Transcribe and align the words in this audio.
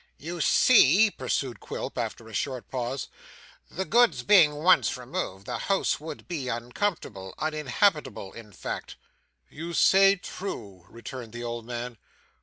'You 0.17 0.41
see,' 0.41 1.11
pursued 1.11 1.59
Quilp 1.59 1.95
after 1.95 2.27
a 2.27 2.33
short 2.33 2.71
pause, 2.71 3.07
'the 3.69 3.85
goods 3.85 4.23
being 4.23 4.55
once 4.55 4.97
removed, 4.97 5.45
this 5.45 5.61
house 5.65 5.99
would 5.99 6.27
be 6.27 6.47
uncomfortable; 6.47 7.35
uninhabitable 7.37 8.33
in 8.33 8.51
fact.' 8.51 8.95
'You 9.47 9.73
say 9.73 10.15
true,' 10.15 10.87
returned 10.89 11.33
the 11.33 11.43
old 11.43 11.67
man. 11.67 11.99